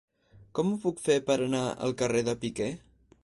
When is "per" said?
1.27-1.37